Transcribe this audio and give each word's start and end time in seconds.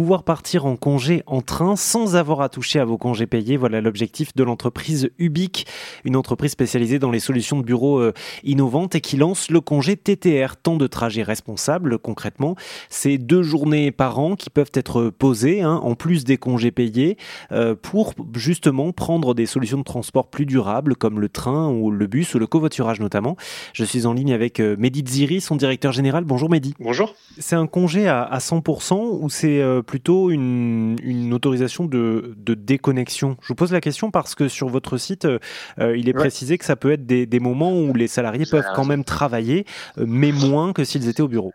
pouvoir 0.00 0.22
partir 0.22 0.64
en 0.64 0.76
congé 0.76 1.22
en 1.26 1.42
train 1.42 1.76
sans 1.76 2.16
avoir 2.16 2.40
à 2.40 2.48
toucher 2.48 2.80
à 2.80 2.86
vos 2.86 2.96
congés 2.96 3.26
payés. 3.26 3.58
Voilà 3.58 3.82
l'objectif 3.82 4.34
de 4.34 4.42
l'entreprise 4.42 5.10
Ubic, 5.18 5.66
une 6.04 6.16
entreprise 6.16 6.52
spécialisée 6.52 6.98
dans 6.98 7.10
les 7.10 7.20
solutions 7.20 7.58
de 7.58 7.64
bureau 7.64 7.98
euh, 7.98 8.14
innovantes 8.42 8.94
et 8.94 9.02
qui 9.02 9.18
lance 9.18 9.50
le 9.50 9.60
congé 9.60 9.98
TTR, 9.98 10.56
temps 10.56 10.78
de 10.78 10.86
trajet 10.86 11.22
responsable. 11.22 11.98
Concrètement, 11.98 12.56
c'est 12.88 13.18
deux 13.18 13.42
journées 13.42 13.92
par 13.92 14.18
an 14.18 14.36
qui 14.36 14.48
peuvent 14.48 14.72
être 14.72 15.10
posées, 15.10 15.60
hein, 15.60 15.78
en 15.82 15.94
plus 15.94 16.24
des 16.24 16.38
congés 16.38 16.70
payés, 16.70 17.18
euh, 17.52 17.74
pour 17.74 18.14
justement 18.32 18.92
prendre 18.92 19.34
des 19.34 19.44
solutions 19.44 19.76
de 19.76 19.84
transport 19.84 20.30
plus 20.30 20.46
durables 20.46 20.96
comme 20.96 21.20
le 21.20 21.28
train 21.28 21.68
ou 21.68 21.90
le 21.90 22.06
bus 22.06 22.34
ou 22.34 22.38
le 22.38 22.46
covoiturage 22.46 23.00
notamment. 23.00 23.36
Je 23.74 23.84
suis 23.84 24.06
en 24.06 24.14
ligne 24.14 24.32
avec 24.32 24.60
euh, 24.60 24.76
Mehdi 24.78 25.04
Ziri, 25.06 25.42
son 25.42 25.56
directeur 25.56 25.92
général. 25.92 26.24
Bonjour 26.24 26.48
Mehdi. 26.48 26.72
Bonjour. 26.80 27.14
C'est 27.38 27.56
un 27.56 27.66
congé 27.66 28.08
à, 28.08 28.38
100% 28.38 29.18
ou 29.20 29.28
c'est 29.28 29.60
euh, 29.60 29.82
plutôt 29.90 30.30
une, 30.30 31.34
autorisation 31.34 31.84
de, 31.84 32.36
déconnexion 32.36 33.36
Je 33.42 33.48
vous 33.48 33.56
pose 33.56 33.72
la 33.72 33.80
question 33.80 34.12
parce 34.12 34.36
que 34.36 34.46
sur 34.46 34.68
votre 34.68 34.98
site, 34.98 35.24
euh, 35.24 35.96
il 35.96 36.08
est 36.08 36.12
précisé 36.12 36.58
que 36.58 36.64
ça 36.64 36.76
peut 36.76 36.92
être 36.92 37.06
des, 37.06 37.40
moments 37.40 37.72
où 37.72 37.92
les 37.92 38.06
salariés 38.06 38.44
peuvent 38.48 38.70
quand 38.76 38.84
même 38.84 39.02
travailler, 39.02 39.66
mais 39.96 40.30
moins 40.30 40.72
que 40.72 40.84
s'ils 40.84 41.08
étaient 41.08 41.22
au 41.22 41.28
bureau. 41.28 41.52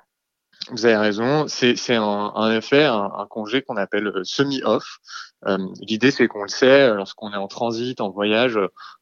Vous 0.71 0.85
avez 0.85 0.97
raison, 0.97 1.47
c'est 1.47 1.97
en 1.97 2.51
effet 2.51 2.83
un, 2.83 3.25
congé 3.29 3.61
qu'on 3.61 3.77
appelle 3.77 4.11
semi-off. 4.23 4.97
L'idée, 5.79 6.11
c'est 6.11 6.27
qu'on 6.27 6.43
le 6.43 6.49
sait, 6.49 6.93
lorsqu'on 6.93 7.31
est 7.31 7.37
en 7.37 7.47
transit, 7.47 8.01
en 8.01 8.09
voyage, 8.09 8.59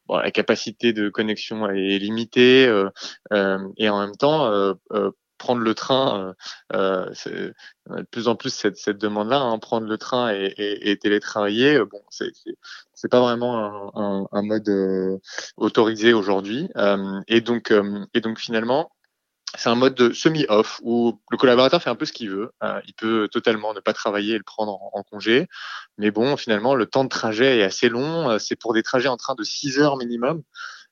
la 0.10 0.30
capacité 0.30 0.94
de 0.94 1.10
connexion 1.10 1.68
est 1.70 1.98
limitée 1.98 2.66
et 3.78 3.90
en 3.90 4.00
même 4.00 4.16
temps, 4.16 4.76
prendre 5.44 5.62
le 5.62 5.76
train, 5.76 6.34
euh, 6.74 7.10
c'est 7.14 7.34
de 7.34 8.04
plus 8.12 8.28
en 8.28 8.36
plus 8.36 8.54
cette, 8.54 8.78
cette 8.78 8.98
demande-là, 8.98 9.40
hein, 9.40 9.60
prendre 9.60 9.88
le 9.88 9.98
train 9.98 10.34
et, 10.34 10.54
et, 10.58 10.92
et 10.92 10.98
télétravailler, 10.98 11.80
bon, 11.80 12.02
c'est 12.10 13.10
pas 13.10 13.20
vraiment 13.20 13.92
un, 13.96 14.28
un, 14.32 14.42
mode 14.42 15.20
autorisé 15.58 16.14
aujourd'hui, 16.14 16.70
et 17.28 17.42
donc 17.42 17.74
et 18.14 18.22
donc 18.22 18.40
finalement 18.40 18.90
c'est 19.56 19.70
un 19.70 19.76
mode 19.76 19.94
de 19.94 20.14
semi-off 20.14 20.80
où 20.84 21.20
le 21.30 21.38
collaborateur 21.38 21.82
fait 21.82 21.90
un 21.90 21.96
peu 21.96 22.06
ce 22.06 22.14
qu'il 22.14 22.30
veut. 22.30 22.52
Euh, 22.64 22.82
il 22.88 22.94
peut 22.94 23.28
totalement 23.32 23.74
ne 23.74 23.80
pas 23.80 23.94
travailler 23.94 24.36
et 24.36 24.38
le 24.38 24.44
prendre 24.44 24.80
en, 24.94 25.04
congé. 25.04 25.48
Mais 25.98 26.12
bon, 26.12 26.38
finalement, 26.38 26.74
le 26.76 26.86
temps 26.86 27.04
de 27.04 27.10
trajet 27.10 27.60
est 27.60 27.64
assez 27.64 27.90
long. 27.90 28.32
Euh, 28.32 28.40
c'est 28.40 28.56
pour 28.56 28.74
des 28.74 28.84
trajets 28.84 29.10
en 29.10 29.18
train 29.18 29.36
de 29.36 29.44
6 29.44 29.80
heures 29.80 29.98
minimum. 29.98 30.42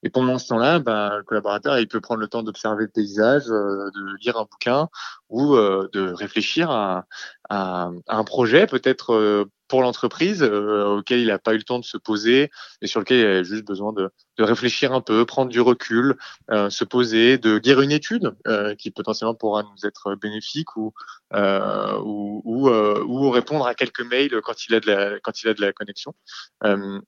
Et 0.03 0.09
pendant 0.09 0.38
ce 0.38 0.47
temps-là, 0.47 0.80
ben, 0.80 1.17
le 1.17 1.23
collaborateur, 1.23 1.77
il 1.80 1.88
peut 1.88 2.02
prendre 2.02 2.21
le 2.21 2.27
temps 2.27 2.44
d'observer 2.44 2.85
le 2.85 2.89
paysage, 2.89 3.44
euh, 3.49 3.89
de 3.95 4.17
lire 4.23 4.38
un 4.38 4.43
bouquin 4.43 4.89
ou 5.30 5.55
de 5.55 6.11
réfléchir 6.13 6.69
à, 6.69 7.05
à, 7.49 7.89
un 8.08 8.23
projet, 8.23 8.67
peut-être 8.67 9.47
pour 9.72 9.83
l'entreprise 9.83 10.44
euh, 10.44 10.97
auquel 10.97 11.22
il 11.22 11.27
n'a 11.27 11.39
pas 11.39 11.53
eu 11.53 11.58
le 11.58 11.64
temps 11.64 11.80
de 11.80 11.86
se 11.86 11.95
poser 11.95 12.52
et 12.81 12.88
sur 12.88 13.00
lequel 13.00 13.19
il 13.19 13.25
a 13.25 13.41
juste 13.44 13.66
besoin 13.66 13.94
de, 13.94 14.11
de 14.38 14.44
réfléchir 14.44 14.91
un 14.91 15.02
peu, 15.02 15.25
prendre 15.25 15.50
du 15.50 15.61
recul, 15.61 16.17
euh, 16.50 16.69
se 16.69 16.83
poser, 16.83 17.38
de 17.38 17.61
lire 17.64 17.81
une 17.81 17.92
étude 17.92 18.36
euh, 18.47 18.75
qui 18.75 18.92
potentiellement 18.92 19.36
pourra 19.36 19.64
nous 19.64 19.86
être 19.86 20.16
bénéfique 20.16 20.75
ou 20.75 20.94
euh, 21.33 21.97
ou, 22.03 22.42
ou, 22.44 22.69
euh, 22.69 23.02
ou, 23.05 23.30
répondre 23.30 23.66
à 23.66 23.73
quelques 23.73 24.02
mails 24.02 24.42
quand 24.44 24.66
il 24.67 24.75
a 24.75 24.80
de 24.81 24.88
la 24.88 25.19
quand 25.22 25.42
il 25.44 25.47
a 25.47 25.53
de 25.53 25.61
la 25.61 25.72
connexion. 25.72 26.14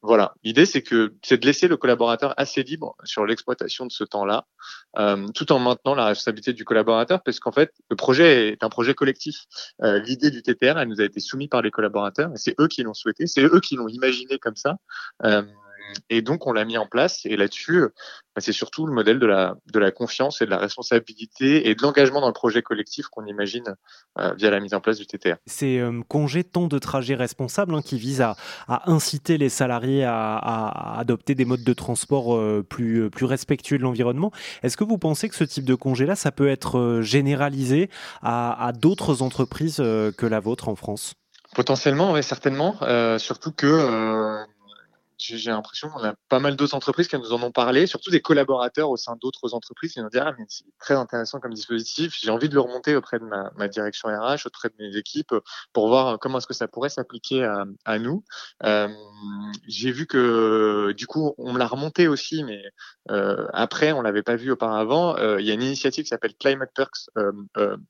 voilà, 0.01 0.33
l'idée 0.43 0.65
c'est 0.65 0.81
que 0.81 1.15
c'est 1.23 1.37
de 1.37 1.45
laisser 1.45 1.67
le 1.67 1.75
collaborateur 1.75 2.33
assez 2.37 2.63
libre 2.63 2.95
sur 3.03 3.25
l'exploitation 3.25 3.85
de 3.85 3.91
ce 3.91 4.03
temps-là, 4.03 4.45
tout 5.33 5.51
en 5.51 5.59
maintenant 5.59 5.95
la 5.95 6.05
responsabilité 6.05 6.53
du 6.53 6.63
collaborateur 6.63 7.21
parce 7.23 7.39
qu'en 7.39 7.51
fait 7.51 7.73
le 7.89 7.95
projet 7.95 8.49
est 8.49 8.63
un 8.63 8.69
projet 8.69 8.93
collectif. 8.93 9.43
l'idée 9.81 10.31
du 10.31 10.41
TTR, 10.41 10.77
elle 10.77 10.87
nous 10.87 11.01
a 11.01 11.05
été 11.05 11.19
soumise 11.19 11.49
par 11.49 11.61
les 11.61 11.71
collaborateurs 11.71 12.31
et 12.47 12.52
eux 12.59 12.67
qui 12.67 12.83
l'ont 12.83 12.93
souhaité, 12.93 13.27
c'est 13.27 13.43
eux 13.43 13.59
qui 13.59 13.75
l'ont 13.75 13.87
imaginé 13.87 14.37
comme 14.39 14.55
ça. 14.55 14.77
Euh, 15.23 15.43
et 16.09 16.21
donc 16.21 16.47
on 16.47 16.53
l'a 16.53 16.65
mis 16.65 16.77
en 16.77 16.87
place. 16.87 17.25
Et 17.25 17.35
là-dessus, 17.35 17.81
bah, 18.35 18.41
c'est 18.41 18.51
surtout 18.51 18.87
le 18.87 18.93
modèle 18.93 19.19
de 19.19 19.27
la, 19.27 19.91
confiance 19.91 20.41
et 20.41 20.45
de 20.45 20.49
la 20.49 20.57
responsabilité 20.57 21.69
et 21.69 21.75
de 21.75 21.81
l'engagement 21.81 22.21
dans 22.21 22.27
le 22.27 22.33
projet 22.33 22.61
collectif 22.61 23.07
qu'on 23.07 23.25
imagine 23.25 23.75
euh, 24.19 24.33
via 24.35 24.49
la 24.49 24.59
mise 24.59 24.73
en 24.73 24.81
place 24.81 24.97
du 24.97 25.05
TTR. 25.05 25.35
C'est 25.45 25.79
euh, 25.79 26.01
congé 26.07 26.43
temps 26.43 26.67
de 26.67 26.79
trajet 26.79 27.15
responsable 27.15 27.75
hein, 27.75 27.81
qui 27.81 27.97
vise 27.97 28.21
à, 28.21 28.35
inciter 28.67 29.37
les 29.37 29.49
salariés 29.49 30.03
à, 30.03 30.97
adopter 30.97 31.35
des 31.35 31.45
modes 31.45 31.63
de 31.63 31.73
transport 31.73 32.39
plus, 32.65 33.09
respectueux 33.21 33.77
de 33.77 33.83
l'environnement. 33.83 34.31
Est-ce 34.63 34.77
que 34.77 34.83
vous 34.83 34.97
pensez 34.97 35.29
que 35.29 35.35
ce 35.35 35.43
type 35.43 35.65
de 35.65 35.75
congé-là, 35.75 36.15
ça 36.15 36.31
peut 36.31 36.47
être 36.47 37.01
généralisé 37.01 37.89
à 38.21 38.71
d'autres 38.75 39.21
entreprises 39.21 39.77
que 39.77 40.25
la 40.25 40.39
vôtre 40.39 40.69
en 40.69 40.75
France? 40.75 41.15
Potentiellement, 41.53 42.11
oui, 42.13 42.23
certainement. 42.23 42.75
Euh, 42.81 43.19
surtout 43.19 43.51
que 43.51 43.67
euh, 43.67 44.45
j'ai 45.23 45.51
l'impression 45.51 45.89
qu'on 45.89 46.03
a 46.03 46.13
pas 46.29 46.39
mal 46.39 46.55
d'autres 46.55 46.75
entreprises 46.75 47.07
qui 47.07 47.17
nous 47.17 47.31
en 47.31 47.41
ont 47.41 47.51
parlé, 47.51 47.87
surtout 47.87 48.11
des 48.11 48.21
collaborateurs 48.21 48.89
au 48.89 48.97
sein 48.97 49.15
d'autres 49.21 49.53
entreprises 49.53 49.93
qui 49.93 50.01
nous 50.01 50.09
disent 50.09 50.21
ah 50.23 50.33
mais 50.37 50.45
c'est 50.49 50.65
très 50.79 50.95
intéressant 50.95 51.39
comme 51.39 51.53
dispositif, 51.53 52.17
j'ai 52.21 52.31
envie 52.31 52.49
de 52.49 52.53
le 52.53 52.59
remonter 52.59 52.95
auprès 52.95 53.19
de 53.19 53.23
ma, 53.23 53.51
ma, 53.55 53.67
direction 53.67 54.09
RH, 54.09 54.45
auprès 54.45 54.69
de 54.69 54.75
mes 54.79 54.97
équipes 54.97 55.33
pour 55.71 55.87
voir 55.87 56.19
comment 56.19 56.39
est-ce 56.39 56.47
que 56.47 56.53
ça 56.53 56.67
pourrait 56.67 56.89
s'appliquer 56.89 57.43
à, 57.43 57.65
à, 57.85 57.99
nous. 57.99 58.23
Euh, 58.63 58.89
j'ai 59.67 59.91
vu 59.91 60.05
que 60.05 60.91
du 60.97 61.07
coup 61.07 61.33
on 61.37 61.55
l'a 61.55 61.67
remonté 61.67 62.07
aussi, 62.07 62.43
mais 62.43 62.61
euh, 63.09 63.47
après 63.53 63.91
on 63.91 64.01
l'avait 64.01 64.23
pas 64.23 64.35
vu 64.35 64.51
auparavant. 64.51 65.17
Euh, 65.17 65.39
il 65.39 65.47
y 65.47 65.51
a 65.51 65.53
une 65.53 65.63
initiative 65.63 66.03
qui 66.03 66.09
s'appelle 66.09 66.35
Climate 66.35 66.71
Perks 66.75 67.09
euh, 67.17 67.31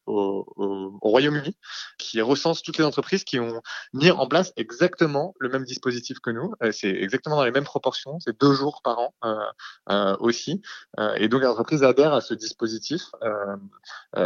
au, 0.06 0.46
au, 0.56 1.00
au 1.02 1.10
Royaume-Uni 1.10 1.58
qui 1.98 2.22
recense 2.22 2.62
toutes 2.62 2.78
les 2.78 2.86
entreprises 2.86 3.24
qui 3.24 3.40
ont 3.40 3.62
mis 3.94 4.12
en 4.12 4.28
place 4.28 4.54
exactement 4.56 5.34
le 5.40 5.50
même 5.50 5.64
dispositif 5.64 6.20
que 6.20 6.32
nous. 6.32 6.54
c'est 6.72 6.90
exactement 6.90 7.23
dans 7.30 7.44
les 7.44 7.52
mêmes 7.52 7.64
proportions, 7.64 8.20
c'est 8.20 8.40
deux 8.40 8.54
jours 8.54 8.82
par 8.84 9.00
an 9.00 9.14
euh, 9.24 9.36
euh, 9.90 10.16
aussi. 10.20 10.62
Euh, 11.00 11.14
et 11.16 11.28
donc 11.28 11.42
l'entreprise 11.42 11.84
adhère 11.84 12.14
à 12.14 12.22
ce 12.22 12.34
dispositif, 12.34 13.04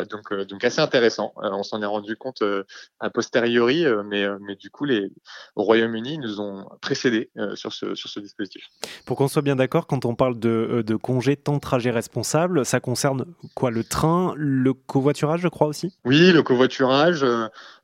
donc 0.09 0.33
donc 0.33 0.63
assez 0.63 0.81
intéressant. 0.81 1.33
on 1.37 1.63
s'en 1.63 1.81
est 1.81 1.85
rendu 1.85 2.15
compte 2.15 2.43
a 2.99 3.09
posteriori, 3.09 3.85
mais 4.05 4.25
mais 4.39 4.55
du 4.55 4.69
coup 4.69 4.85
les 4.85 5.11
au 5.55 5.63
Royaume-Uni 5.63 6.17
nous 6.17 6.41
ont 6.41 6.67
précédés 6.81 7.29
sur 7.55 7.73
ce 7.73 7.95
sur 7.95 8.09
ce 8.09 8.19
dispositif. 8.19 8.63
Pour 9.05 9.17
qu'on 9.17 9.27
soit 9.27 9.41
bien 9.41 9.55
d'accord, 9.55 9.87
quand 9.87 10.05
on 10.05 10.15
parle 10.15 10.39
de, 10.39 10.83
de 10.85 10.95
congé 10.95 11.35
temps 11.35 11.55
de 11.55 11.59
trajet 11.59 11.91
responsable, 11.91 12.65
ça 12.65 12.79
concerne 12.79 13.25
quoi? 13.55 13.71
Le 13.71 13.83
train, 13.83 14.33
le 14.35 14.73
covoiturage, 14.73 15.41
je 15.41 15.47
crois 15.47 15.67
aussi? 15.67 15.93
Oui, 16.05 16.31
le 16.31 16.43
covoiturage, 16.43 17.25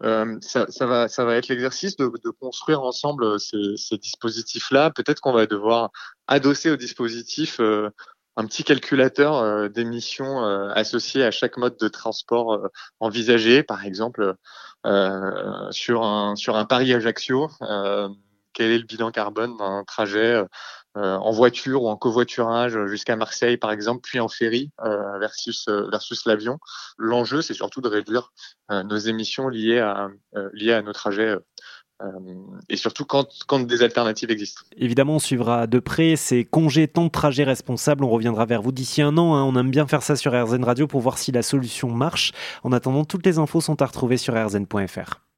ça, 0.02 0.66
ça, 0.70 0.86
va, 0.86 1.08
ça 1.08 1.26
va 1.26 1.36
être 1.36 1.48
l'exercice 1.48 1.96
de, 1.98 2.12
de, 2.24 2.30
construire 2.30 2.82
ensemble 2.82 3.40
ces, 3.40 3.78
ces 3.78 3.98
dispositifs-là 3.98 4.92
peut-être 4.94 5.20
qu'on 5.20 5.34
va 5.34 5.46
devoir 5.46 5.92
adosser 6.28 6.72
au 6.72 6.76
dispositif 6.76 7.60
euh, 7.60 7.90
un 8.36 8.46
petit 8.46 8.64
calculateur 8.64 9.36
euh, 9.36 9.70
d'émissions 9.70 10.44
euh, 10.44 10.70
associé 10.74 11.24
à 11.24 11.32
chaque 11.32 11.58
mode 11.58 11.78
de 11.78 11.88
transport 11.88 12.68
envisagé, 13.00 13.64
par 13.64 13.86
exemple 13.86 14.36
sur 15.72 16.04
un 16.04 16.36
sur 16.36 16.58
un 16.58 16.66
Paris-Ajaccio. 16.66 17.50
quel 18.54 18.72
est 18.72 18.78
le 18.80 18.86
bilan 18.86 19.12
carbone 19.12 19.56
d'un 19.58 19.84
trajet 19.86 20.44
en 20.96 21.32
voiture 21.32 21.84
ou 21.84 21.88
en 21.88 21.96
covoiturage 21.96 22.78
jusqu'à 22.88 23.16
Marseille, 23.16 23.58
par 23.58 23.72
exemple, 23.72 24.02
puis 24.04 24.20
en 24.20 24.28
ferry 24.28 24.72
versus 25.22 25.70
versus 25.70 26.26
l'avion? 26.26 26.60
L'enjeu, 26.98 27.42
c'est 27.42 27.54
surtout 27.54 27.80
de 27.80 27.88
réduire 27.88 28.34
nos 28.70 28.98
émissions 28.98 29.48
liées 29.48 29.80
à 29.80 30.10
liées 30.52 30.74
à 30.74 30.82
nos 30.82 30.92
trajets 30.92 31.30
euh, 31.30 31.40
et 32.70 32.76
surtout 32.78 33.06
quand, 33.06 33.28
quand 33.48 33.60
des 33.60 33.84
alternatives 33.84 34.32
existent. 34.32 34.62
Évidemment, 34.78 35.16
on 35.16 35.20
suivra 35.20 35.68
de 35.68 35.80
près 35.80 36.16
ces 36.16 36.46
congés 36.46 36.88
temps 36.88 37.06
de 37.06 37.10
trajet 37.10 37.44
responsables. 37.44 38.04
On 38.04 38.10
reviendra 38.10 38.46
vers 38.46 38.62
vous 38.62 38.72
d'ici 38.72 39.02
un 39.02 39.18
an. 39.18 39.36
Hein. 39.36 39.44
On 39.44 39.58
aime 39.60 39.72
bien 39.72 39.88
faire 39.88 40.04
ça 40.04 40.16
sur 40.16 40.32
RZN 40.34 40.64
Radio 40.64 40.88
pour 40.88 41.02
voir 41.02 41.18
si 41.18 41.32
la 41.32 41.42
solution 41.42 41.90
marche. 41.90 42.32
En 42.64 42.72
attendant, 42.72 43.06
toutes 43.06 43.26
les 43.26 43.40
infos 43.40 43.62
sont 43.62 43.82
à 43.82 43.86
retrouver 43.86 44.18
sur 44.18 44.34
rzn.fr. 44.34 45.23